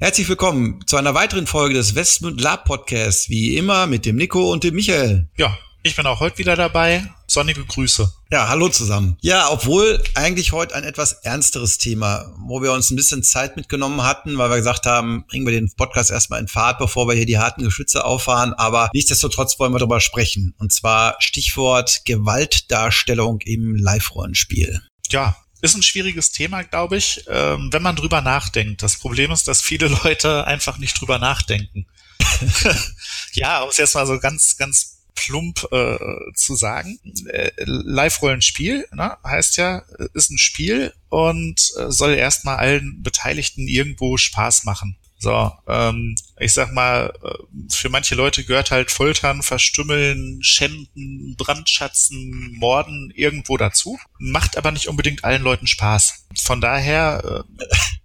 Herzlich 0.00 0.28
willkommen 0.28 0.78
zu 0.86 0.96
einer 0.96 1.14
weiteren 1.14 1.48
Folge 1.48 1.74
des 1.74 1.96
Westmund 1.96 2.40
Lab 2.40 2.66
Podcasts, 2.66 3.28
wie 3.30 3.56
immer 3.56 3.88
mit 3.88 4.06
dem 4.06 4.14
Nico 4.14 4.52
und 4.52 4.62
dem 4.62 4.76
Michael. 4.76 5.28
Ja, 5.36 5.58
ich 5.82 5.96
bin 5.96 6.06
auch 6.06 6.20
heute 6.20 6.38
wieder 6.38 6.54
dabei. 6.54 7.02
Sonnige 7.26 7.64
Grüße. 7.64 8.08
Ja, 8.30 8.48
hallo 8.48 8.68
zusammen. 8.68 9.16
Ja, 9.22 9.50
obwohl 9.50 10.00
eigentlich 10.14 10.52
heute 10.52 10.76
ein 10.76 10.84
etwas 10.84 11.14
ernsteres 11.24 11.78
Thema, 11.78 12.32
wo 12.38 12.62
wir 12.62 12.70
uns 12.74 12.92
ein 12.92 12.96
bisschen 12.96 13.24
Zeit 13.24 13.56
mitgenommen 13.56 14.04
hatten, 14.04 14.38
weil 14.38 14.50
wir 14.50 14.58
gesagt 14.58 14.86
haben, 14.86 15.24
bringen 15.26 15.46
wir 15.46 15.52
den 15.52 15.68
Podcast 15.76 16.12
erstmal 16.12 16.38
in 16.38 16.46
Fahrt, 16.46 16.78
bevor 16.78 17.08
wir 17.08 17.16
hier 17.16 17.26
die 17.26 17.38
harten 17.38 17.64
Geschütze 17.64 18.04
auffahren. 18.04 18.54
Aber 18.54 18.90
nichtsdestotrotz 18.94 19.58
wollen 19.58 19.72
wir 19.72 19.80
darüber 19.80 19.98
sprechen. 19.98 20.54
Und 20.58 20.72
zwar 20.72 21.16
Stichwort 21.18 22.02
Gewaltdarstellung 22.04 23.40
im 23.40 23.74
Live-Rollenspiel. 23.74 24.80
Ja, 25.10 25.36
ist 25.60 25.74
ein 25.74 25.82
schwieriges 25.82 26.30
Thema, 26.30 26.62
glaube 26.62 26.96
ich, 26.96 27.24
ähm, 27.28 27.68
wenn 27.72 27.82
man 27.82 27.96
drüber 27.96 28.20
nachdenkt. 28.20 28.82
Das 28.82 28.98
Problem 28.98 29.30
ist, 29.30 29.48
dass 29.48 29.60
viele 29.60 29.88
Leute 30.04 30.46
einfach 30.46 30.78
nicht 30.78 31.00
drüber 31.00 31.18
nachdenken. 31.18 31.86
ja, 33.32 33.62
um 33.62 33.70
es 33.70 33.76
jetzt 33.76 33.94
mal 33.94 34.06
so 34.06 34.18
ganz, 34.18 34.56
ganz 34.56 34.98
plump 35.14 35.66
äh, 35.72 35.98
zu 36.34 36.54
sagen. 36.54 36.98
Äh, 37.26 37.50
Live-Rollenspiel 37.56 38.86
ne, 38.92 39.16
heißt 39.24 39.56
ja, 39.56 39.82
ist 40.14 40.30
ein 40.30 40.38
Spiel 40.38 40.92
und 41.08 41.72
äh, 41.76 41.90
soll 41.90 42.14
erstmal 42.14 42.56
allen 42.56 43.02
Beteiligten 43.02 43.66
irgendwo 43.66 44.16
Spaß 44.16 44.64
machen. 44.64 44.96
So, 45.18 45.50
ähm, 45.66 46.14
ich 46.38 46.52
sag 46.52 46.72
mal, 46.72 47.12
äh, 47.24 47.72
für 47.72 47.88
manche 47.88 48.14
Leute 48.14 48.44
gehört 48.44 48.70
halt 48.70 48.92
Foltern, 48.92 49.42
Verstümmeln, 49.42 50.38
Schänden, 50.42 51.34
Brandschatzen, 51.36 52.54
Morden 52.56 53.12
irgendwo 53.14 53.56
dazu. 53.56 53.98
Macht 54.18 54.56
aber 54.56 54.70
nicht 54.70 54.88
unbedingt 54.88 55.24
allen 55.24 55.42
Leuten 55.42 55.66
Spaß. 55.66 56.26
Von 56.36 56.60
daher 56.60 57.44
äh, 57.60 57.64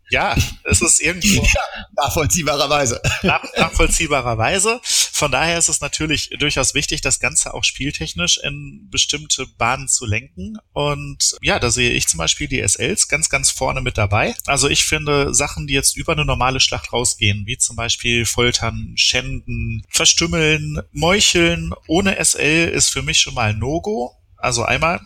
ja, 0.09 0.36
es 0.64 0.82
ist 0.82 1.02
irgendwo 1.02 1.42
ja, 1.42 1.62
nachvollziehbarerweise. 1.96 3.02
Nach, 3.23 3.44
nachvollziehbarerweise. 3.58 4.80
Von 4.84 5.32
daher 5.32 5.58
ist 5.58 5.70
es 5.70 5.82
natürlich 5.82 6.30
durchaus 6.38 6.73
wichtig, 6.73 7.02
das 7.02 7.20
Ganze 7.20 7.54
auch 7.54 7.64
spieltechnisch 7.64 8.38
in 8.38 8.90
bestimmte 8.90 9.48
Bahnen 9.58 9.88
zu 9.88 10.06
lenken. 10.06 10.58
Und 10.74 11.36
ja, 11.42 11.59
da 11.59 11.72
sehe 11.72 11.92
ich 11.92 12.08
zum 12.08 12.18
Beispiel 12.18 12.48
die 12.48 12.62
SLs 12.68 13.08
ganz, 13.08 13.30
ganz 13.30 13.50
vorne 13.50 13.81
mit 13.81 13.98
dabei. 13.98 14.36
Also 14.46 14.70
ich 14.70 14.86
finde 14.86 15.34
Sachen, 15.34 15.68
die 15.68 15.74
jetzt 15.74 15.96
über 15.96 16.14
eine 16.14 16.26
normale 16.26 16.59
Schlacht 16.59 16.94
rausgehen, 16.94 17.46
wie 17.46 17.58
zum 17.58 17.76
Beispiel 17.76 18.26
Foltern, 18.26 18.94
Schänden, 18.96 19.86
Verstümmeln, 19.90 20.81
Meucheln 20.92 21.74
ohne 21.88 22.24
SL 22.24 22.70
ist 22.74 22.90
für 22.90 23.02
mich 23.02 23.20
schon 23.20 23.34
mal 23.34 23.54
No-Go. 23.54 24.16
Also 24.38 24.64
einmal 24.64 25.00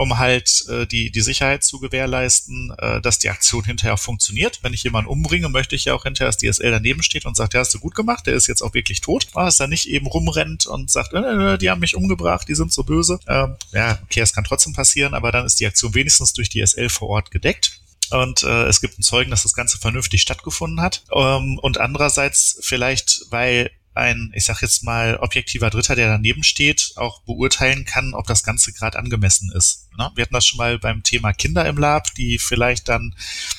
um 0.00 0.18
halt 0.18 0.64
äh, 0.70 0.86
die, 0.86 1.10
die 1.10 1.20
Sicherheit 1.20 1.62
zu 1.62 1.78
gewährleisten, 1.78 2.72
äh, 2.78 3.02
dass 3.02 3.18
die 3.18 3.28
Aktion 3.28 3.64
hinterher 3.64 3.98
funktioniert. 3.98 4.60
Wenn 4.62 4.72
ich 4.72 4.82
jemanden 4.82 5.10
umbringe, 5.10 5.50
möchte 5.50 5.76
ich 5.76 5.84
ja 5.84 5.94
auch 5.94 6.04
hinterher, 6.04 6.28
dass 6.28 6.38
DSL 6.38 6.70
daneben 6.70 7.02
steht 7.02 7.26
und 7.26 7.36
sagt, 7.36 7.52
ja, 7.52 7.60
hast 7.60 7.74
du 7.74 7.80
gut 7.80 7.94
gemacht, 7.94 8.26
der 8.26 8.34
ist 8.34 8.46
jetzt 8.46 8.62
auch 8.62 8.72
wirklich 8.72 9.02
tot. 9.02 9.26
Aber 9.34 9.44
dass 9.44 9.60
er 9.60 9.66
nicht 9.66 9.86
eben 9.86 10.06
rumrennt 10.06 10.64
und 10.64 10.90
sagt, 10.90 11.12
äh, 11.12 11.18
äh, 11.18 11.58
die 11.58 11.68
haben 11.68 11.80
mich 11.80 11.96
umgebracht, 11.96 12.48
die 12.48 12.54
sind 12.54 12.72
so 12.72 12.82
böse. 12.82 13.20
Ähm, 13.28 13.56
ja, 13.72 13.98
okay, 14.04 14.20
es 14.20 14.32
kann 14.32 14.44
trotzdem 14.44 14.72
passieren, 14.72 15.12
aber 15.12 15.32
dann 15.32 15.44
ist 15.44 15.60
die 15.60 15.66
Aktion 15.66 15.94
wenigstens 15.94 16.32
durch 16.32 16.48
DSL 16.48 16.88
vor 16.88 17.10
Ort 17.10 17.30
gedeckt 17.30 17.78
und 18.10 18.42
äh, 18.42 18.64
es 18.64 18.80
gibt 18.80 18.94
einen 18.96 19.02
Zeugen, 19.02 19.30
dass 19.30 19.42
das 19.42 19.52
Ganze 19.52 19.78
vernünftig 19.78 20.22
stattgefunden 20.22 20.80
hat. 20.80 21.02
Ähm, 21.12 21.58
und 21.60 21.78
andererseits 21.78 22.58
vielleicht, 22.62 23.26
weil 23.30 23.70
ein, 24.00 24.32
ich 24.34 24.44
sag 24.44 24.62
jetzt 24.62 24.82
mal, 24.82 25.16
objektiver 25.18 25.70
Dritter, 25.70 25.94
der 25.94 26.08
daneben 26.08 26.42
steht, 26.42 26.92
auch 26.96 27.22
beurteilen 27.22 27.84
kann, 27.84 28.14
ob 28.14 28.26
das 28.26 28.42
Ganze 28.42 28.72
gerade 28.72 28.98
angemessen 28.98 29.52
ist. 29.54 29.88
Ne? 29.96 30.10
Wir 30.14 30.22
hatten 30.22 30.34
das 30.34 30.46
schon 30.46 30.56
mal 30.56 30.78
beim 30.78 31.02
Thema 31.02 31.32
Kinder 31.32 31.66
im 31.66 31.76
Lab, 31.76 32.14
die 32.14 32.38
vielleicht 32.38 32.88
dann 32.88 33.14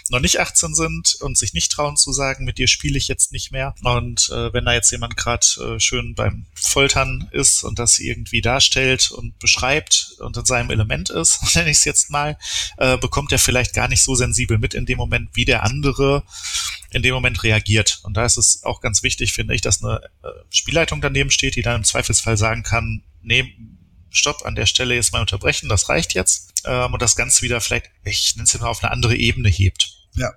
noch 0.09 0.19
nicht 0.19 0.40
18 0.40 0.74
sind 0.74 1.16
und 1.22 1.38
sich 1.38 1.53
nicht 1.53 1.72
trauen 1.72 1.97
zu 1.97 2.12
sagen, 2.12 2.46
mit 2.46 2.57
dir 2.57 2.68
spiele 2.68 2.97
ich 2.97 3.07
jetzt 3.07 3.31
nicht 3.31 3.51
mehr. 3.51 3.75
Und 3.84 4.30
äh, 4.30 4.51
wenn 4.53 4.66
da 4.66 4.74
jetzt 4.74 4.91
jemand 4.91 5.16
gerade 5.16 5.46
äh, 5.59 5.80
schön 5.80 6.16
beim 6.16 6.46
Foltern 6.53 7.30
ist 7.31 7.63
und 7.63 7.80
das 7.80 8.00
irgendwie 8.00 8.41
darstellt 8.41 9.12
und 9.12 9.38
beschreibt 9.40 10.16
und 10.19 10.35
in 10.35 10.46
seinem 10.46 10.72
Element 10.72 11.09
ist, 11.09 11.40
nenne 11.56 11.69
ich 11.69 11.78
es 11.78 11.85
jetzt 11.85 12.09
mal, 12.09 12.38
äh, 12.78 12.97
bekommt 12.97 13.31
er 13.31 13.40
vielleicht 13.40 13.74
gar 13.74 13.88
nicht 13.88 14.03
so 14.03 14.16
sensibel 14.16 14.57
mit 14.57 14.74
in 14.74 14.85
dem 14.85 14.97
Moment, 14.97 15.30
wie 15.34 15.46
der 15.46 15.63
andere 15.63 16.24
in 16.91 17.01
dem 17.01 17.13
Moment 17.13 17.44
reagiert. 17.44 18.00
Und 18.03 18.18
da 18.18 18.25
ist 18.25 18.38
es 18.38 18.63
auch 18.63 18.81
ganz 18.81 19.03
wichtig, 19.03 19.34
finde 19.34 19.56
ich, 19.56 19.62
dass 19.62 19.84
eine 19.84 20.01
äh, 20.24 20.28
Spielleitung 20.50 21.02
daneben 21.02 21.31
steht, 21.31 21.56
die 21.56 21.62
dann 21.62 21.78
im 21.78 21.84
Zweifelsfall 21.84 22.38
sagen 22.38 22.64
kann, 22.64 23.03
nee, 23.22 23.56
stopp, 24.09 24.46
an 24.46 24.56
der 24.56 24.66
Stelle 24.66 24.96
jetzt 24.96 25.14
mal 25.14 25.22
unterbrechen, 25.22 25.69
das 25.69 25.90
reicht 25.90 26.14
jetzt. 26.14 26.53
Ähm, 26.66 26.94
und 26.94 27.02
das 27.02 27.16
Ganze 27.16 27.42
wieder 27.42 27.62
vielleicht, 27.62 27.88
ich 28.03 28.36
nenne 28.36 28.46
es 28.46 28.59
mal, 28.59 28.68
auf 28.68 28.84
eine 28.84 28.92
andere 28.92 29.16
Ebene 29.16 29.50
hebt. 29.50 29.92
Ja. 30.16 30.31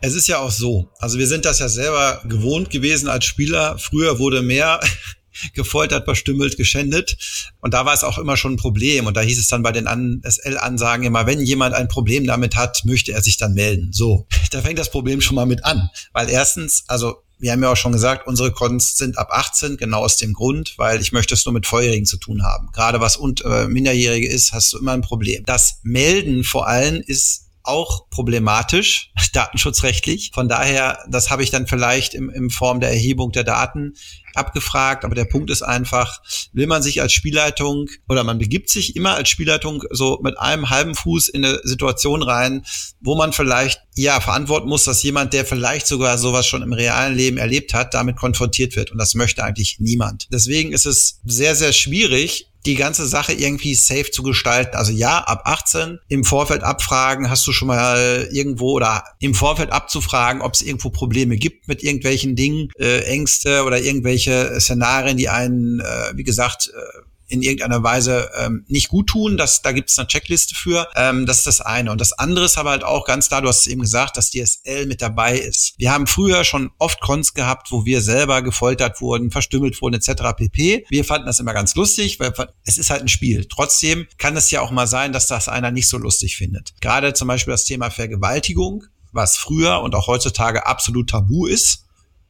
Es 0.00 0.14
ist 0.14 0.26
ja 0.26 0.38
auch 0.38 0.50
so. 0.50 0.90
Also 0.98 1.18
wir 1.18 1.28
sind 1.28 1.44
das 1.44 1.60
ja 1.60 1.68
selber 1.68 2.22
gewohnt 2.24 2.70
gewesen 2.70 3.08
als 3.08 3.24
Spieler. 3.26 3.78
Früher 3.78 4.18
wurde 4.18 4.42
mehr 4.42 4.80
gefoltert, 5.54 6.04
verstümmelt, 6.04 6.56
geschändet. 6.56 7.16
Und 7.60 7.72
da 7.74 7.86
war 7.86 7.94
es 7.94 8.02
auch 8.02 8.18
immer 8.18 8.36
schon 8.36 8.54
ein 8.54 8.56
Problem. 8.56 9.06
Und 9.06 9.16
da 9.16 9.20
hieß 9.20 9.38
es 9.38 9.46
dann 9.46 9.62
bei 9.62 9.70
den 9.70 10.22
SL-Ansagen 10.24 11.06
immer, 11.06 11.26
wenn 11.26 11.40
jemand 11.40 11.74
ein 11.74 11.88
Problem 11.88 12.26
damit 12.26 12.56
hat, 12.56 12.84
möchte 12.84 13.12
er 13.12 13.22
sich 13.22 13.36
dann 13.36 13.54
melden. 13.54 13.92
So, 13.92 14.26
da 14.50 14.62
fängt 14.62 14.78
das 14.78 14.90
Problem 14.90 15.20
schon 15.20 15.36
mal 15.36 15.46
mit 15.46 15.64
an. 15.64 15.90
Weil 16.12 16.28
erstens, 16.28 16.84
also 16.88 17.22
wir 17.42 17.50
haben 17.50 17.62
ja 17.62 17.72
auch 17.72 17.76
schon 17.76 17.90
gesagt, 17.90 18.28
unsere 18.28 18.52
Cons 18.52 18.96
sind 18.96 19.18
ab 19.18 19.30
18, 19.32 19.76
genau 19.76 20.04
aus 20.04 20.16
dem 20.16 20.32
Grund, 20.32 20.74
weil 20.76 21.00
ich 21.00 21.10
möchte 21.10 21.34
es 21.34 21.44
nur 21.44 21.52
mit 21.52 21.66
Feuerigen 21.66 22.06
zu 22.06 22.16
tun 22.16 22.44
haben. 22.44 22.70
Gerade 22.72 23.00
was 23.00 23.16
und, 23.16 23.44
äh, 23.44 23.66
Minderjährige 23.66 24.28
ist, 24.28 24.52
hast 24.52 24.72
du 24.72 24.78
immer 24.78 24.92
ein 24.92 25.02
Problem. 25.02 25.42
Das 25.44 25.80
Melden 25.82 26.44
vor 26.44 26.68
allem 26.68 27.02
ist 27.04 27.48
auch 27.64 28.08
problematisch, 28.10 29.10
datenschutzrechtlich. 29.32 30.30
Von 30.32 30.48
daher, 30.48 30.98
das 31.08 31.30
habe 31.30 31.42
ich 31.42 31.50
dann 31.50 31.66
vielleicht 31.66 32.14
im, 32.14 32.30
in 32.30 32.48
Form 32.48 32.78
der 32.78 32.90
Erhebung 32.90 33.32
der 33.32 33.44
Daten 33.44 33.94
abgefragt. 34.34 35.04
Aber 35.04 35.14
der 35.14 35.24
Punkt 35.24 35.50
ist 35.50 35.62
einfach, 35.62 36.20
will 36.52 36.66
man 36.66 36.82
sich 36.82 37.02
als 37.02 37.12
Spielleitung 37.12 37.88
oder 38.08 38.24
man 38.24 38.38
begibt 38.38 38.68
sich 38.68 38.96
immer 38.96 39.14
als 39.14 39.28
Spielleitung 39.28 39.82
so 39.90 40.20
mit 40.22 40.38
einem 40.38 40.70
halben 40.70 40.94
Fuß 40.94 41.28
in 41.28 41.44
eine 41.44 41.60
Situation 41.64 42.22
rein, 42.22 42.64
wo 43.00 43.16
man 43.16 43.32
vielleicht 43.32 43.80
ja 43.94 44.20
verantworten 44.20 44.68
muss, 44.68 44.84
dass 44.84 45.02
jemand, 45.02 45.32
der 45.32 45.44
vielleicht 45.44 45.86
sogar 45.86 46.18
sowas 46.18 46.46
schon 46.46 46.62
im 46.62 46.72
realen 46.72 47.16
Leben 47.16 47.36
erlebt 47.36 47.74
hat, 47.74 47.94
damit 47.94 48.16
konfrontiert 48.16 48.76
wird. 48.76 48.90
Und 48.90 48.98
das 48.98 49.14
möchte 49.14 49.44
eigentlich 49.44 49.76
niemand. 49.78 50.28
Deswegen 50.32 50.72
ist 50.72 50.86
es 50.86 51.20
sehr, 51.24 51.54
sehr 51.54 51.72
schwierig, 51.72 52.48
die 52.64 52.76
ganze 52.76 53.06
Sache 53.06 53.32
irgendwie 53.32 53.74
safe 53.74 54.10
zu 54.10 54.22
gestalten. 54.22 54.76
Also 54.76 54.92
ja, 54.92 55.18
ab 55.18 55.42
18 55.44 55.98
im 56.08 56.24
Vorfeld 56.24 56.62
abfragen, 56.62 57.28
hast 57.28 57.46
du 57.46 57.52
schon 57.52 57.68
mal 57.68 58.28
irgendwo 58.30 58.72
oder 58.72 59.04
im 59.18 59.34
Vorfeld 59.34 59.72
abzufragen, 59.72 60.42
ob 60.42 60.54
es 60.54 60.62
irgendwo 60.62 60.90
Probleme 60.90 61.36
gibt 61.36 61.66
mit 61.66 61.82
irgendwelchen 61.82 62.36
Dingen, 62.36 62.70
äh, 62.78 63.00
Ängste 63.00 63.64
oder 63.64 63.80
irgendwelche 63.80 64.60
Szenarien, 64.60 65.16
die 65.16 65.28
einen, 65.28 65.80
äh, 65.80 66.12
wie 66.14 66.24
gesagt, 66.24 66.70
äh, 66.72 67.01
in 67.32 67.40
irgendeiner 67.40 67.82
Weise 67.82 68.30
ähm, 68.38 68.64
nicht 68.68 68.88
gut 68.88 69.08
tun. 69.08 69.38
Das, 69.38 69.62
da 69.62 69.72
gibt 69.72 69.88
es 69.88 69.98
eine 69.98 70.06
Checkliste 70.06 70.54
für. 70.54 70.86
Ähm, 70.94 71.24
das 71.24 71.38
ist 71.38 71.46
das 71.46 71.60
eine. 71.62 71.90
Und 71.90 72.00
das 72.00 72.12
andere 72.12 72.44
ist 72.44 72.58
aber 72.58 72.70
halt 72.70 72.84
auch 72.84 73.06
ganz 73.06 73.28
klar, 73.28 73.40
du 73.40 73.48
hast 73.48 73.62
es 73.62 73.66
eben 73.68 73.80
gesagt, 73.80 74.18
dass 74.18 74.30
DSL 74.30 74.86
mit 74.86 75.00
dabei 75.00 75.38
ist. 75.38 75.72
Wir 75.78 75.92
haben 75.92 76.06
früher 76.06 76.44
schon 76.44 76.70
oft 76.78 77.00
Cons 77.00 77.32
gehabt, 77.32 77.72
wo 77.72 77.86
wir 77.86 78.02
selber 78.02 78.42
gefoltert 78.42 79.00
wurden, 79.00 79.30
verstümmelt 79.30 79.80
wurden 79.80 79.94
etc. 79.94 80.36
pp. 80.36 80.84
Wir 80.90 81.04
fanden 81.04 81.26
das 81.26 81.40
immer 81.40 81.54
ganz 81.54 81.74
lustig, 81.74 82.20
weil 82.20 82.34
es 82.64 82.76
ist 82.76 82.90
halt 82.90 83.00
ein 83.00 83.08
Spiel. 83.08 83.46
Trotzdem 83.46 84.06
kann 84.18 84.36
es 84.36 84.50
ja 84.50 84.60
auch 84.60 84.70
mal 84.70 84.86
sein, 84.86 85.12
dass 85.12 85.26
das 85.26 85.48
einer 85.48 85.70
nicht 85.70 85.88
so 85.88 85.96
lustig 85.96 86.36
findet. 86.36 86.74
Gerade 86.82 87.14
zum 87.14 87.28
Beispiel 87.28 87.52
das 87.52 87.64
Thema 87.64 87.90
Vergewaltigung, 87.90 88.84
was 89.10 89.38
früher 89.38 89.80
und 89.80 89.94
auch 89.94 90.06
heutzutage 90.06 90.66
absolut 90.66 91.08
tabu 91.08 91.46
ist. 91.46 91.86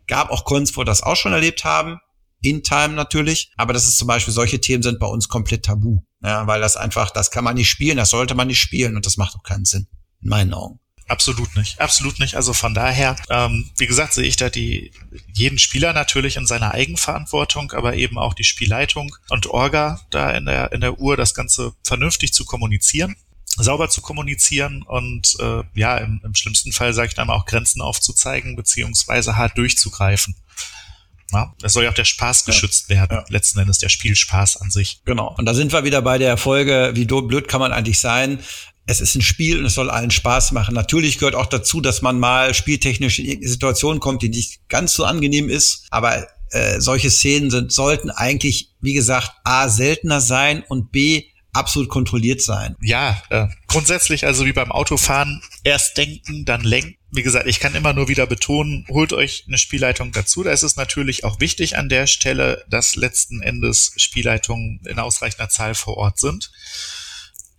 Gab 0.07 0.31
auch 0.31 0.45
Cons, 0.45 0.77
wo 0.77 0.85
das 0.85 1.03
auch 1.03 1.17
schon 1.17 1.33
erlebt 1.33 1.65
haben 1.65 1.99
in 2.43 2.63
Time 2.63 2.91
natürlich. 2.91 3.51
Aber 3.57 3.73
das 3.73 3.87
ist 3.87 3.99
zum 3.99 4.09
Beispiel, 4.09 4.35
solche 4.35 4.61
Themen 4.61 4.83
sind 4.83 4.99
bei 4.99 5.07
uns 5.07 5.29
komplett 5.29 5.65
tabu. 5.65 6.03
Ja, 6.23 6.47
weil 6.47 6.61
das 6.61 6.77
einfach, 6.77 7.11
das 7.11 7.31
kann 7.31 7.45
man 7.45 7.57
nicht 7.57 7.71
spielen, 7.71 7.97
das 7.97 8.11
sollte 8.11 8.35
man 8.35 8.47
nicht 8.47 8.61
spielen 8.61 8.95
und 8.97 9.07
das 9.07 9.17
macht 9.17 9.35
auch 9.35 9.43
keinen 9.43 9.65
Sinn. 9.65 9.89
In 10.21 10.29
meinen 10.29 10.55
Augen. 10.55 10.79
Absolut 11.09 11.57
nicht, 11.57 11.81
absolut 11.81 12.21
nicht. 12.21 12.37
Also 12.37 12.53
von 12.53 12.75
daher, 12.75 13.17
ähm, 13.29 13.71
wie 13.77 13.89
gesagt, 13.89 14.15
sehe 14.15 14.25
ich 14.25 14.37
da 14.37 14.49
die 14.51 14.93
jeden 15.35 15.59
Spieler 15.59 15.93
natürlich 15.93 16.37
in 16.37 16.47
seiner 16.47 16.73
Eigenverantwortung, 16.73 17.73
aber 17.73 17.95
eben 17.97 18.19
auch 18.19 18.35
die 18.35 18.45
Spielleitung 18.45 19.15
und 19.29 19.49
Orga 19.49 20.01
da 20.11 20.31
in 20.31 20.47
der 20.47 20.73
in 20.73 20.81
der 20.81 21.01
Uhr 21.01 21.17
das 21.17 21.35
Ganze 21.35 21.75
vernünftig 21.83 22.33
zu 22.33 22.45
kommunizieren 22.45 23.17
sauber 23.57 23.89
zu 23.91 24.01
kommunizieren 24.01 24.83
und 24.83 25.37
äh, 25.41 25.63
ja, 25.75 25.99
im, 25.99 26.21
im 26.25 26.35
schlimmsten 26.35 26.73
Fall, 26.73 26.95
sage 26.95 27.09
ich 27.09 27.15
dann 27.15 27.31
auch, 27.31 27.45
Grenzen 27.45 27.83
aufzuzeigen, 27.83 28.57
beziehungsweise 28.57 29.37
hart 29.37 29.59
durchzugreifen. 29.59 30.35
Ja, 31.33 31.55
es 31.63 31.73
soll 31.73 31.85
ja 31.85 31.91
auch 31.91 31.95
der 31.95 32.05
Spaß 32.05 32.45
geschützt 32.45 32.89
ja. 32.89 32.97
werden, 32.97 33.19
ja. 33.19 33.25
letzten 33.29 33.59
Endes 33.59 33.79
der 33.79 33.89
Spielspaß 33.89 34.57
an 34.57 34.71
sich. 34.71 35.01
Genau. 35.05 35.35
Und 35.37 35.47
da 35.47 35.55
sind 35.55 35.73
wir 35.73 35.85
wieder 35.85 36.03
bei 36.03 36.19
der 36.19 36.37
Folge, 36.37 36.93
wie 36.95 37.05
blöd 37.05 37.49
kann 37.49 37.61
man 37.61 37.73
eigentlich 37.73 37.99
sein? 37.99 38.39
Es 38.85 39.01
ist 39.01 39.15
ein 39.15 39.23
Spiel 39.23 39.61
und 39.61 39.67
es 39.67 39.75
soll 39.75 39.91
allen 39.91 40.11
Spaß 40.11 40.53
machen. 40.53 40.75
Natürlich 40.75 41.19
gehört 41.19 41.37
auch 41.37 41.47
dazu, 41.47 41.81
dass 41.81 42.03
man 42.03 42.19
mal 42.19 42.53
spieltechnisch 42.53 43.21
in 43.21 43.27
irgendeine 43.27 43.53
Situation 43.53 44.01
kommt, 44.01 44.23
die 44.23 44.29
nicht 44.29 44.69
ganz 44.69 44.95
so 44.95 45.05
angenehm 45.05 45.49
ist. 45.49 45.87
Aber 45.91 46.27
äh, 46.51 46.81
solche 46.81 47.11
Szenen 47.11 47.51
sind, 47.51 47.73
sollten 47.73 48.11
eigentlich, 48.11 48.75
wie 48.81 48.93
gesagt, 48.93 49.31
A, 49.45 49.69
seltener 49.69 50.21
sein 50.21 50.65
und 50.69 50.91
B, 50.91 51.25
absolut 51.53 51.89
kontrolliert 51.89 52.41
sein. 52.41 52.77
Ja, 52.81 53.23
äh, 53.31 53.47
grundsätzlich 53.67 54.27
also 54.27 54.47
wie 54.47 54.53
beim 54.53 54.73
Autofahren, 54.73 55.43
erst 55.65 55.97
denken, 55.99 56.45
dann 56.45 56.63
lenken. 56.63 56.97
Wie 57.11 57.23
gesagt, 57.23 57.47
ich 57.47 57.61
kann 57.61 57.75
immer 57.75 57.93
nur 57.93 58.09
wieder 58.09 58.27
betonen, 58.27 58.87
holt 58.89 59.13
euch 59.13 59.45
eine 59.47 59.59
Spielleitung 59.59 60.13
dazu. 60.13 60.43
Da 60.43 60.51
ist 60.51 60.63
es 60.63 60.77
natürlich 60.77 61.25
auch 61.25 61.41
wichtig 61.41 61.77
an 61.77 61.91
der 61.91 62.07
Stelle, 62.07 62.65
dass 62.71 62.97
letzten 62.97 63.43
Endes 63.43 63.93
Spielleitungen 63.97 64.81
in 64.87 64.99
ausreichender 64.99 65.51
Zahl 65.51 65.75
vor 65.75 65.99
Ort 65.99 66.19
sind. 66.19 66.51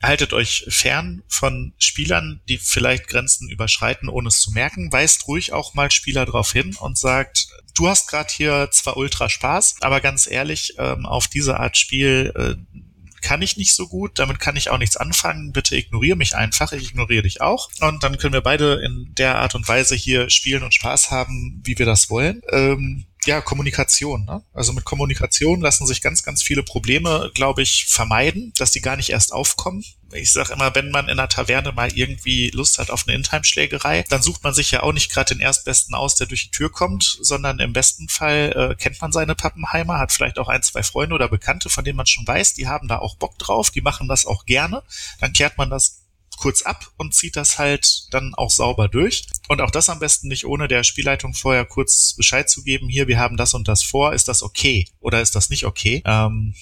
Haltet 0.01 0.33
euch 0.33 0.65
fern 0.67 1.21
von 1.27 1.73
Spielern, 1.77 2.41
die 2.49 2.57
vielleicht 2.57 3.07
Grenzen 3.07 3.47
überschreiten, 3.47 4.09
ohne 4.09 4.29
es 4.29 4.41
zu 4.41 4.51
merken. 4.51 4.91
Weist 4.91 5.27
ruhig 5.27 5.53
auch 5.53 5.75
mal 5.75 5.91
Spieler 5.91 6.25
darauf 6.25 6.51
hin 6.51 6.75
und 6.75 6.97
sagt, 6.97 7.47
du 7.75 7.87
hast 7.87 8.09
gerade 8.09 8.33
hier 8.33 8.69
zwar 8.71 8.97
ultra 8.97 9.29
Spaß, 9.29 9.75
aber 9.81 10.01
ganz 10.01 10.27
ehrlich, 10.27 10.73
ähm, 10.79 11.05
auf 11.05 11.27
diese 11.27 11.59
Art 11.59 11.77
Spiel 11.77 12.33
äh, 12.35 12.79
kann 13.23 13.41
ich 13.41 13.57
nicht 13.57 13.73
so 13.73 13.87
gut, 13.87 14.19
damit 14.19 14.39
kann 14.39 14.55
ich 14.55 14.69
auch 14.69 14.77
nichts 14.77 14.97
anfangen, 14.97 15.51
bitte 15.51 15.75
ignoriere 15.75 16.17
mich 16.17 16.35
einfach, 16.35 16.73
ich 16.73 16.91
ignoriere 16.91 17.23
dich 17.23 17.41
auch. 17.41 17.69
Und 17.79 18.03
dann 18.03 18.17
können 18.19 18.33
wir 18.33 18.41
beide 18.41 18.75
in 18.85 19.11
der 19.17 19.39
Art 19.39 19.55
und 19.55 19.67
Weise 19.67 19.95
hier 19.95 20.29
spielen 20.29 20.61
und 20.61 20.73
Spaß 20.73 21.09
haben, 21.09 21.61
wie 21.63 21.79
wir 21.79 21.87
das 21.87 22.09
wollen. 22.09 22.41
Ähm, 22.51 23.05
ja, 23.25 23.41
Kommunikation. 23.41 24.25
Ne? 24.25 24.43
Also 24.53 24.73
mit 24.73 24.85
Kommunikation 24.85 25.61
lassen 25.61 25.87
sich 25.87 26.01
ganz, 26.01 26.23
ganz 26.23 26.43
viele 26.43 26.63
Probleme, 26.63 27.31
glaube 27.33 27.61
ich, 27.61 27.85
vermeiden, 27.87 28.51
dass 28.57 28.71
die 28.71 28.81
gar 28.81 28.97
nicht 28.97 29.09
erst 29.09 29.33
aufkommen. 29.33 29.83
Ich 30.13 30.31
sage 30.31 30.53
immer, 30.53 30.73
wenn 30.75 30.91
man 30.91 31.05
in 31.05 31.19
einer 31.19 31.29
Taverne 31.29 31.71
mal 31.71 31.91
irgendwie 31.91 32.49
Lust 32.51 32.77
hat 32.77 32.89
auf 32.89 33.05
eine 33.07 33.15
Intime-Schlägerei, 33.15 34.05
dann 34.09 34.21
sucht 34.21 34.43
man 34.43 34.53
sich 34.53 34.71
ja 34.71 34.83
auch 34.83 34.93
nicht 34.93 35.11
gerade 35.11 35.33
den 35.33 35.41
Erstbesten 35.41 35.95
aus, 35.95 36.15
der 36.15 36.27
durch 36.27 36.45
die 36.45 36.51
Tür 36.51 36.71
kommt, 36.71 37.17
sondern 37.21 37.59
im 37.59 37.73
besten 37.73 38.09
Fall 38.09 38.71
äh, 38.71 38.75
kennt 38.75 39.01
man 39.01 39.11
seine 39.11 39.35
Pappenheimer, 39.35 39.99
hat 39.99 40.11
vielleicht 40.11 40.39
auch 40.39 40.49
ein, 40.49 40.63
zwei 40.63 40.83
Freunde 40.83 41.15
oder 41.15 41.27
Bekannte, 41.27 41.69
von 41.69 41.83
denen 41.83 41.97
man 41.97 42.05
schon 42.05 42.27
weiß, 42.27 42.53
die 42.53 42.67
haben 42.67 42.87
da 42.87 42.99
auch 42.99 43.15
Bock 43.15 43.37
drauf, 43.39 43.71
die 43.71 43.81
machen 43.81 44.07
das 44.07 44.25
auch 44.25 44.45
gerne. 44.45 44.83
Dann 45.19 45.33
klärt 45.33 45.57
man 45.57 45.69
das 45.69 46.03
kurz 46.37 46.61
ab 46.63 46.91
und 46.97 47.13
zieht 47.13 47.35
das 47.35 47.57
halt 47.57 48.07
dann 48.11 48.33
auch 48.35 48.49
sauber 48.49 48.87
durch. 48.87 49.27
Und 49.47 49.61
auch 49.61 49.71
das 49.71 49.89
am 49.89 49.99
besten 49.99 50.27
nicht 50.27 50.45
ohne 50.45 50.67
der 50.67 50.83
Spielleitung 50.83 51.33
vorher 51.33 51.65
kurz 51.65 52.13
Bescheid 52.15 52.49
zu 52.49 52.63
geben, 52.63 52.89
hier, 52.89 53.07
wir 53.07 53.19
haben 53.19 53.37
das 53.37 53.53
und 53.53 53.67
das 53.67 53.83
vor, 53.83 54.13
ist 54.13 54.27
das 54.27 54.43
okay 54.43 54.87
oder 54.99 55.21
ist 55.21 55.35
das 55.35 55.49
nicht 55.49 55.65
okay? 55.65 56.01
Ähm, 56.05 56.53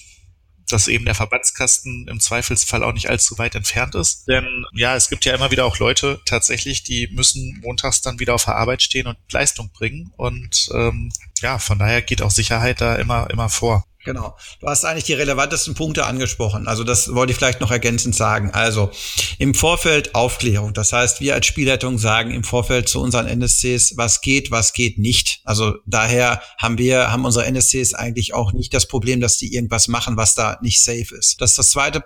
dass 0.68 0.88
eben 0.88 1.04
der 1.04 1.14
Verbandskasten 1.14 2.08
im 2.08 2.20
Zweifelsfall 2.20 2.82
auch 2.82 2.92
nicht 2.92 3.10
allzu 3.10 3.38
weit 3.38 3.54
entfernt 3.54 3.94
ist. 3.94 4.26
Denn 4.28 4.64
ja, 4.72 4.96
es 4.96 5.08
gibt 5.08 5.24
ja 5.24 5.34
immer 5.34 5.50
wieder 5.50 5.64
auch 5.64 5.78
Leute 5.78 6.20
tatsächlich, 6.24 6.82
die 6.82 7.08
müssen 7.12 7.60
montags 7.62 8.00
dann 8.00 8.18
wieder 8.18 8.34
auf 8.34 8.44
der 8.44 8.56
Arbeit 8.56 8.82
stehen 8.82 9.06
und 9.06 9.16
Leistung 9.30 9.70
bringen. 9.70 10.12
Und 10.16 10.70
ähm, 10.74 11.12
ja, 11.40 11.58
von 11.58 11.78
daher 11.78 12.02
geht 12.02 12.22
auch 12.22 12.30
Sicherheit 12.30 12.80
da 12.80 12.96
immer, 12.96 13.28
immer 13.30 13.48
vor. 13.48 13.84
Genau. 14.04 14.36
Du 14.60 14.66
hast 14.66 14.84
eigentlich 14.84 15.04
die 15.04 15.12
relevantesten 15.12 15.74
Punkte 15.74 16.06
angesprochen. 16.06 16.66
Also 16.66 16.82
das 16.82 17.14
wollte 17.14 17.32
ich 17.32 17.36
vielleicht 17.36 17.60
noch 17.60 17.70
ergänzend 17.70 18.16
sagen. 18.16 18.50
Also 18.50 18.90
im 19.38 19.54
Vorfeld 19.54 20.14
Aufklärung. 20.14 20.74
Das 20.74 20.92
heißt, 20.92 21.20
wir 21.20 21.34
als 21.34 21.46
Spielleitung 21.46 21.98
sagen 21.98 22.32
im 22.32 22.42
Vorfeld 22.42 22.88
zu 22.88 23.00
unseren 23.00 23.28
NSCs, 23.28 23.96
was 23.96 24.20
geht, 24.20 24.50
was 24.50 24.72
geht 24.72 24.98
nicht. 24.98 25.40
Also 25.44 25.74
daher 25.86 26.42
haben 26.58 26.78
wir, 26.78 27.12
haben 27.12 27.24
unsere 27.24 27.46
NSCs 27.46 27.94
eigentlich 27.94 28.34
auch 28.34 28.52
nicht 28.52 28.74
das 28.74 28.86
Problem, 28.86 29.20
dass 29.20 29.38
die 29.38 29.54
irgendwas 29.54 29.86
machen, 29.86 30.16
was 30.16 30.34
da 30.34 30.58
nicht 30.62 30.82
safe 30.82 31.14
ist. 31.16 31.40
Das 31.40 31.50
ist 31.50 31.58
das 31.58 31.70
zweite 31.70 32.04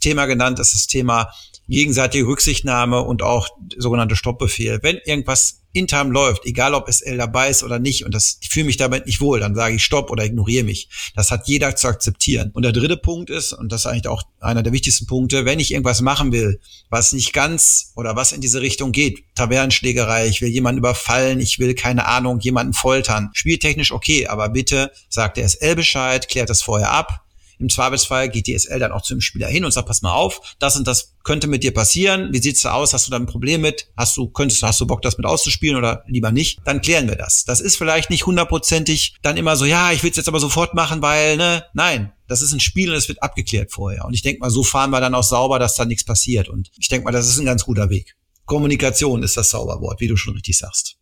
Thema 0.00 0.26
genannt, 0.26 0.58
das 0.58 0.74
ist 0.74 0.84
das 0.84 0.86
Thema 0.86 1.32
gegenseitige 1.68 2.26
Rücksichtnahme 2.26 3.02
und 3.02 3.22
auch 3.22 3.48
sogenannte 3.76 4.16
Stoppbefehl. 4.16 4.78
Wenn 4.82 4.98
irgendwas 5.04 5.62
intern 5.72 6.10
läuft, 6.10 6.44
egal 6.46 6.74
ob 6.74 6.90
SL 6.90 7.18
dabei 7.18 7.50
ist 7.50 7.62
oder 7.62 7.78
nicht, 7.78 8.04
und 8.04 8.14
das, 8.14 8.38
ich 8.40 8.48
fühle 8.48 8.66
mich 8.66 8.78
damit 8.78 9.06
nicht 9.06 9.20
wohl, 9.20 9.38
dann 9.40 9.54
sage 9.54 9.74
ich 9.74 9.84
Stopp 9.84 10.10
oder 10.10 10.24
ignoriere 10.24 10.64
mich. 10.64 10.88
Das 11.14 11.30
hat 11.30 11.46
jeder 11.46 11.76
zu 11.76 11.88
akzeptieren. 11.88 12.50
Und 12.54 12.62
der 12.62 12.72
dritte 12.72 12.96
Punkt 12.96 13.30
ist, 13.30 13.52
und 13.52 13.70
das 13.70 13.82
ist 13.82 13.86
eigentlich 13.86 14.08
auch 14.08 14.22
einer 14.40 14.62
der 14.62 14.72
wichtigsten 14.72 15.06
Punkte, 15.06 15.44
wenn 15.44 15.60
ich 15.60 15.72
irgendwas 15.72 16.00
machen 16.00 16.32
will, 16.32 16.60
was 16.88 17.12
nicht 17.12 17.32
ganz 17.32 17.92
oder 17.96 18.16
was 18.16 18.32
in 18.32 18.40
diese 18.40 18.62
Richtung 18.62 18.92
geht, 18.92 19.22
Tavernenschlägerei, 19.34 20.26
ich 20.26 20.40
will 20.40 20.48
jemanden 20.48 20.78
überfallen, 20.78 21.38
ich 21.40 21.58
will, 21.58 21.74
keine 21.74 22.06
Ahnung, 22.06 22.40
jemanden 22.40 22.72
foltern, 22.72 23.30
spieltechnisch 23.34 23.92
okay, 23.92 24.26
aber 24.26 24.48
bitte 24.48 24.90
sagt 25.08 25.36
der 25.36 25.48
SL 25.48 25.76
Bescheid, 25.76 26.28
klärt 26.28 26.50
das 26.50 26.62
vorher 26.62 26.90
ab, 26.90 27.27
im 27.58 27.68
Zweifelsfall 27.68 28.28
geht 28.28 28.46
die 28.46 28.58
SL 28.58 28.78
dann 28.78 28.92
auch 28.92 29.02
zu 29.02 29.14
dem 29.14 29.20
Spieler 29.20 29.48
hin 29.48 29.64
und 29.64 29.72
sagt, 29.72 29.88
pass 29.88 30.02
mal 30.02 30.12
auf, 30.12 30.40
das 30.58 30.76
und 30.76 30.86
das 30.86 31.14
könnte 31.24 31.46
mit 31.46 31.62
dir 31.62 31.74
passieren. 31.74 32.32
Wie 32.32 32.38
sieht's 32.38 32.62
da 32.62 32.72
aus? 32.72 32.94
Hast 32.94 33.06
du 33.06 33.10
da 33.10 33.16
ein 33.16 33.26
Problem 33.26 33.60
mit? 33.60 33.88
Hast 33.96 34.16
du, 34.16 34.28
könntest, 34.28 34.62
hast 34.62 34.80
du 34.80 34.86
Bock, 34.86 35.02
das 35.02 35.18
mit 35.18 35.26
auszuspielen 35.26 35.76
oder 35.76 36.04
lieber 36.06 36.32
nicht? 36.32 36.60
Dann 36.64 36.80
klären 36.80 37.08
wir 37.08 37.16
das. 37.16 37.44
Das 37.44 37.60
ist 37.60 37.76
vielleicht 37.76 38.10
nicht 38.10 38.26
hundertprozentig 38.26 39.16
dann 39.22 39.36
immer 39.36 39.56
so, 39.56 39.64
ja, 39.64 39.92
ich 39.92 40.02
will 40.02 40.10
es 40.10 40.16
jetzt 40.16 40.28
aber 40.28 40.40
sofort 40.40 40.74
machen, 40.74 41.02
weil, 41.02 41.36
ne, 41.36 41.64
nein, 41.74 42.12
das 42.28 42.42
ist 42.42 42.52
ein 42.52 42.60
Spiel 42.60 42.90
und 42.90 42.96
es 42.96 43.08
wird 43.08 43.22
abgeklärt 43.22 43.72
vorher. 43.72 44.04
Und 44.04 44.14
ich 44.14 44.22
denke 44.22 44.40
mal, 44.40 44.50
so 44.50 44.62
fahren 44.62 44.90
wir 44.90 45.00
dann 45.00 45.14
auch 45.14 45.22
sauber, 45.22 45.58
dass 45.58 45.74
da 45.74 45.84
nichts 45.84 46.04
passiert. 46.04 46.48
Und 46.48 46.70
ich 46.78 46.88
denke 46.88 47.04
mal, 47.04 47.12
das 47.12 47.28
ist 47.28 47.38
ein 47.38 47.46
ganz 47.46 47.64
guter 47.64 47.90
Weg. 47.90 48.16
Kommunikation 48.44 49.22
ist 49.22 49.36
das 49.36 49.50
Zauberwort, 49.50 50.00
wie 50.00 50.08
du 50.08 50.16
schon 50.16 50.34
richtig 50.34 50.56
sagst. 50.58 50.96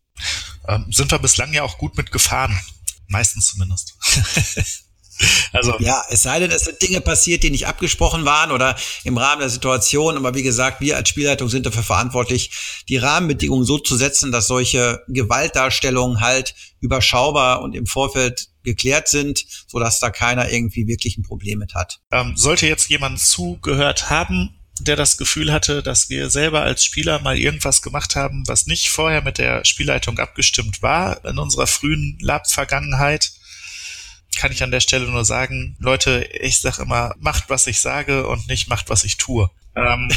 Ähm, 0.67 0.85
sind 0.89 1.11
wir 1.11 1.19
bislang 1.19 1.53
ja 1.53 1.63
auch 1.63 1.77
gut 1.77 1.95
mit 1.95 2.11
gefahren. 2.11 2.57
Meistens 3.07 3.47
zumindest. 3.47 3.95
Also 5.53 5.75
ja, 5.79 6.03
es 6.09 6.21
sei 6.23 6.39
denn, 6.39 6.51
es 6.51 6.65
sind 6.65 6.81
Dinge 6.81 7.01
passiert, 7.01 7.41
die 7.41 7.49
nicht 7.49 7.67
abgesprochen 7.67 8.25
waren 8.25 8.51
oder 8.51 8.75
im 9.03 9.17
Rahmen 9.17 9.39
der 9.39 9.49
Situation. 9.49 10.17
Aber 10.17 10.35
wie 10.35 10.43
gesagt, 10.43 10.81
wir 10.81 10.97
als 10.97 11.09
Spielleitung 11.09 11.49
sind 11.49 11.65
dafür 11.65 11.83
verantwortlich, 11.83 12.51
die 12.89 12.97
Rahmenbedingungen 12.97 13.65
so 13.65 13.79
zu 13.79 13.95
setzen, 13.95 14.31
dass 14.31 14.47
solche 14.47 15.01
Gewaltdarstellungen 15.07 16.21
halt 16.21 16.53
überschaubar 16.79 17.61
und 17.61 17.75
im 17.75 17.87
Vorfeld 17.87 18.49
geklärt 18.63 19.07
sind, 19.07 19.45
so 19.67 19.79
dass 19.79 19.99
da 19.99 20.09
keiner 20.09 20.51
irgendwie 20.51 20.87
wirklich 20.87 21.17
ein 21.17 21.23
Problem 21.23 21.59
mit 21.59 21.73
hat. 21.73 21.99
Ähm, 22.11 22.33
sollte 22.35 22.67
jetzt 22.67 22.89
jemand 22.89 23.19
zugehört 23.19 24.09
haben, 24.09 24.57
der 24.79 24.95
das 24.95 25.17
Gefühl 25.17 25.51
hatte, 25.51 25.81
dass 25.81 26.09
wir 26.09 26.29
selber 26.29 26.61
als 26.61 26.83
Spieler 26.83 27.19
mal 27.21 27.37
irgendwas 27.37 27.81
gemacht 27.81 28.15
haben, 28.15 28.43
was 28.47 28.67
nicht 28.67 28.89
vorher 28.89 29.23
mit 29.23 29.37
der 29.37 29.65
Spielleitung 29.65 30.19
abgestimmt 30.19 30.81
war 30.81 31.23
in 31.25 31.39
unserer 31.39 31.67
frühen 31.67 32.17
Lab-Vergangenheit, 32.21 33.31
kann 34.37 34.51
ich 34.51 34.63
an 34.63 34.71
der 34.71 34.79
Stelle 34.79 35.09
nur 35.09 35.25
sagen, 35.25 35.75
Leute, 35.79 36.23
ich 36.41 36.59
sag 36.59 36.79
immer, 36.79 37.15
macht, 37.19 37.49
was 37.49 37.67
ich 37.67 37.79
sage 37.79 38.27
und 38.27 38.47
nicht 38.47 38.69
macht, 38.69 38.89
was 38.89 39.03
ich 39.03 39.17
tue. 39.17 39.49
Ähm, 39.75 40.09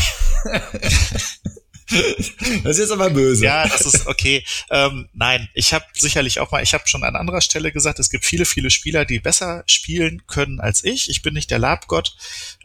das 2.65 2.77
ist 2.77 2.79
jetzt 2.79 2.93
aber 2.93 3.11
böse. 3.11 3.45
Ja, 3.45 3.67
das 3.67 3.83
ist 3.83 4.07
okay. 4.07 4.45
Ähm, 4.71 5.09
nein, 5.13 5.49
ich 5.55 5.73
habe 5.73 5.85
sicherlich 5.93 6.41
auch 6.41 6.51
mal, 6.51 6.63
ich 6.63 6.75
habe 6.75 6.87
schon 6.87 7.05
an 7.05 7.17
anderer 7.17 7.41
Stelle 7.41 7.73
gesagt, 7.73 7.99
es 7.99 8.11
gibt 8.11 8.25
viele, 8.25 8.45
viele 8.45 8.71
Spieler, 8.71 9.05
die 9.05 9.19
besser 9.19 9.65
spielen 9.67 10.27
können 10.27 10.61
als 10.61 10.85
ich. 10.85 11.11
Ich 11.11 11.23
bin 11.23 11.35
nicht 11.35 11.51
der 11.51 11.59
Labgott. 11.59 12.17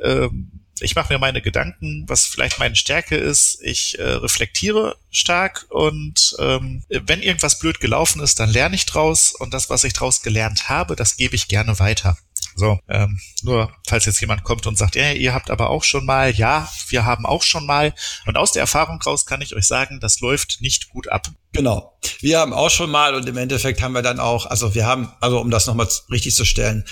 Ähm, 0.01 0.51
ich 0.81 0.95
mache 0.95 1.13
mir 1.13 1.19
meine 1.19 1.41
Gedanken, 1.41 2.03
was 2.07 2.25
vielleicht 2.25 2.59
meine 2.59 2.75
Stärke 2.75 3.15
ist. 3.15 3.59
Ich 3.61 3.97
äh, 3.97 4.03
reflektiere 4.03 4.97
stark 5.09 5.65
und 5.69 6.35
ähm, 6.39 6.83
wenn 6.89 7.21
irgendwas 7.21 7.59
blöd 7.59 7.79
gelaufen 7.79 8.21
ist, 8.21 8.39
dann 8.39 8.49
lerne 8.49 8.75
ich 8.75 8.85
draus 8.85 9.33
und 9.33 9.53
das, 9.53 9.69
was 9.69 9.85
ich 9.85 9.93
draus 9.93 10.21
gelernt 10.21 10.67
habe, 10.67 10.95
das 10.95 11.15
gebe 11.15 11.35
ich 11.35 11.47
gerne 11.47 11.79
weiter. 11.79 12.17
So, 12.57 12.79
ähm, 12.87 13.19
nur 13.43 13.69
falls 13.85 14.05
jetzt 14.05 14.21
jemand 14.21 14.45
kommt 14.45 14.65
und 14.65 14.77
sagt, 14.77 14.95
ja, 14.95 15.11
ihr 15.11 15.33
habt 15.33 15.51
aber 15.51 15.69
auch 15.69 15.83
schon 15.83 16.05
mal, 16.05 16.33
ja, 16.33 16.69
wir 16.87 17.05
haben 17.05 17.25
auch 17.25 17.43
schon 17.43 17.65
mal. 17.65 17.93
Und 18.25 18.37
aus 18.37 18.53
der 18.53 18.61
Erfahrung 18.61 19.01
raus 19.01 19.25
kann 19.25 19.41
ich 19.41 19.55
euch 19.55 19.65
sagen, 19.65 19.99
das 19.99 20.21
läuft 20.21 20.61
nicht 20.61 20.89
gut 20.89 21.09
ab. 21.09 21.27
Genau. 21.51 21.97
Wir 22.21 22.39
haben 22.39 22.53
auch 22.53 22.69
schon 22.69 22.89
mal 22.89 23.13
und 23.13 23.27
im 23.27 23.35
Endeffekt 23.35 23.81
haben 23.81 23.93
wir 23.93 24.01
dann 24.01 24.19
auch, 24.19 24.45
also 24.45 24.73
wir 24.73 24.85
haben, 24.85 25.11
also 25.19 25.39
um 25.41 25.51
das 25.51 25.67
nochmal 25.67 25.89
richtig 26.09 26.33
zu 26.33 26.45
stellen, 26.45 26.85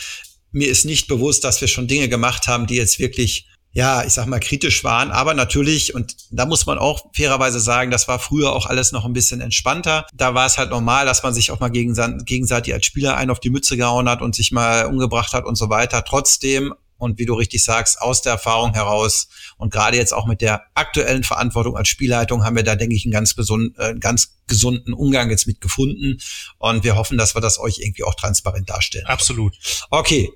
mir 0.52 0.68
ist 0.68 0.86
nicht 0.86 1.08
bewusst, 1.08 1.46
dass 1.46 1.62
wir 1.62 1.68
schon 1.70 1.88
Dinge 1.88 2.10
gemacht 2.10 2.48
haben, 2.48 2.68
die 2.68 2.76
jetzt 2.76 3.00
wirklich 3.00 3.48
ja, 3.74 4.04
ich 4.06 4.14
sag 4.14 4.28
mal, 4.28 4.40
kritisch 4.40 4.84
waren. 4.84 5.12
Aber 5.12 5.34
natürlich, 5.34 5.96
und 5.96 6.16
da 6.30 6.46
muss 6.46 6.68
man 6.68 6.78
auch 6.78 7.06
fairerweise 7.16 7.60
sagen, 7.60 7.90
das 7.90 8.08
war 8.08 8.20
früher 8.20 8.54
auch 8.54 8.68
alles 8.68 8.92
noch 8.92 9.04
ein 9.04 9.14
bisschen 9.14 9.42
entspannter. 9.42 10.06
Da 10.14 10.36
war 10.36 10.46
es 10.46 10.60
halt 10.60 10.70
normal, 10.70 11.08
dass 11.08 11.24
man 11.24 11.34
sich 11.34 11.50
auch 11.50 11.60
mal 11.60 11.72
gegenseitig 11.72 12.74
als 12.74 12.86
Spieler 12.86 13.18
einen 13.18 13.32
auf 13.32 13.40
die 13.40 13.50
Mütze 13.50 13.76
gehauen 13.76 14.08
hat 14.08 14.22
und 14.22 14.36
sich 14.36 14.52
mal 14.52 14.86
umgebracht 14.86 15.34
hat 15.34 15.46
und 15.46 15.56
so 15.56 15.70
weiter. 15.70 16.04
Trotzdem, 16.06 16.76
und 17.00 17.18
wie 17.18 17.26
du 17.26 17.34
richtig 17.34 17.64
sagst, 17.64 18.00
aus 18.00 18.22
der 18.22 18.34
Erfahrung 18.34 18.76
heraus 18.76 19.28
und 19.58 19.74
gerade 19.74 19.98
jetzt 19.98 20.14
auch 20.14 20.28
mit 20.28 20.42
der 20.42 20.62
aktuellen 20.76 21.24
Verantwortung 21.24 21.76
als 21.76 21.88
Spielleitung 21.88 22.46
haben 22.46 22.56
wir 22.56 22.64
da, 22.64 22.76
denke 22.76 22.96
ich, 22.96 23.06
einen 23.06 23.12
ganz, 23.12 23.36
gesund, 23.36 23.76
äh, 23.80 23.96
ganz 23.96 24.38
gesunden 24.46 24.94
Umgang 24.94 25.32
jetzt 25.32 25.48
mit 25.48 25.62
gefunden. 25.62 26.20
Und 26.60 26.84
wir 26.84 26.96
hoffen, 26.96 27.18
dass 27.18 27.36
wir 27.36 27.42
das 27.42 27.60
euch 27.60 27.80
irgendwie 27.80 28.04
auch 28.04 28.14
transparent 28.14 28.70
darstellen. 28.70 29.08
Absolut. 29.08 29.56
Okay. 29.90 30.32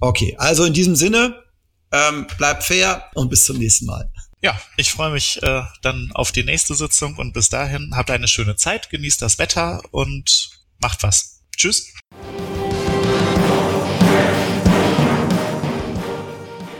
Okay. 0.00 0.34
Also 0.38 0.64
in 0.64 0.72
diesem 0.72 0.96
Sinne, 0.96 1.36
ähm, 1.92 2.26
bleibt 2.36 2.64
fair 2.64 3.10
und 3.14 3.28
bis 3.30 3.44
zum 3.44 3.58
nächsten 3.58 3.86
Mal. 3.86 4.10
Ja, 4.40 4.60
ich 4.76 4.92
freue 4.92 5.10
mich 5.10 5.42
äh, 5.42 5.62
dann 5.82 6.10
auf 6.14 6.30
die 6.30 6.44
nächste 6.44 6.74
Sitzung 6.74 7.16
und 7.16 7.32
bis 7.32 7.48
dahin 7.48 7.92
habt 7.94 8.10
eine 8.10 8.28
schöne 8.28 8.54
Zeit, 8.56 8.88
genießt 8.90 9.20
das 9.20 9.38
Wetter 9.38 9.82
und 9.90 10.50
macht 10.78 11.02
was. 11.02 11.42
Tschüss. 11.56 11.92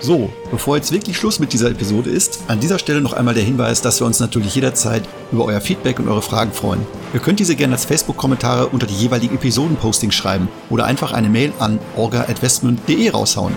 So, 0.00 0.32
bevor 0.52 0.76
jetzt 0.76 0.92
wirklich 0.92 1.16
Schluss 1.16 1.40
mit 1.40 1.52
dieser 1.52 1.70
Episode 1.70 2.08
ist, 2.10 2.38
an 2.46 2.60
dieser 2.60 2.78
Stelle 2.78 3.00
noch 3.00 3.12
einmal 3.12 3.34
der 3.34 3.42
Hinweis, 3.42 3.82
dass 3.82 4.00
wir 4.00 4.06
uns 4.06 4.20
natürlich 4.20 4.54
jederzeit 4.54 5.02
über 5.32 5.44
euer 5.44 5.60
Feedback 5.60 5.98
und 5.98 6.08
eure 6.08 6.22
Fragen 6.22 6.52
freuen. 6.52 6.86
Ihr 7.12 7.20
könnt 7.20 7.40
diese 7.40 7.56
gerne 7.56 7.74
als 7.74 7.84
Facebook-Kommentare 7.84 8.68
unter 8.68 8.86
die 8.86 8.94
jeweiligen 8.94 9.34
Episoden-Postings 9.34 10.14
schreiben 10.14 10.48
oder 10.70 10.84
einfach 10.84 11.12
eine 11.12 11.28
Mail 11.28 11.52
an 11.58 11.80
orga.westmund.de 11.96 13.10
raushauen. 13.10 13.56